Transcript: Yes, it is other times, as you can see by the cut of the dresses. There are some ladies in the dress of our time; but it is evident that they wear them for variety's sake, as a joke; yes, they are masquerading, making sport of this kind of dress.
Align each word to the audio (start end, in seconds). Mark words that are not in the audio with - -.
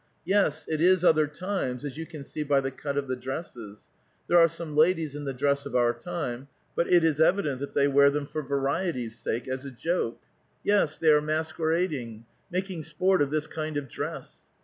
Yes, 0.25 0.65
it 0.67 0.81
is 0.81 1.03
other 1.05 1.27
times, 1.27 1.85
as 1.85 1.95
you 1.95 2.07
can 2.07 2.23
see 2.23 2.41
by 2.41 2.59
the 2.59 2.71
cut 2.71 2.97
of 2.97 3.07
the 3.07 3.15
dresses. 3.15 3.87
There 4.27 4.39
are 4.39 4.47
some 4.47 4.75
ladies 4.75 5.15
in 5.15 5.25
the 5.25 5.31
dress 5.33 5.67
of 5.67 5.75
our 5.75 5.93
time; 5.93 6.47
but 6.75 6.91
it 6.91 7.03
is 7.03 7.21
evident 7.21 7.59
that 7.59 7.75
they 7.75 7.87
wear 7.87 8.09
them 8.09 8.25
for 8.25 8.41
variety's 8.41 9.19
sake, 9.19 9.47
as 9.47 9.63
a 9.63 9.69
joke; 9.69 10.19
yes, 10.63 10.97
they 10.97 11.11
are 11.11 11.21
masquerading, 11.21 12.25
making 12.49 12.81
sport 12.81 13.21
of 13.21 13.29
this 13.29 13.45
kind 13.45 13.77
of 13.77 13.87
dress. 13.87 14.37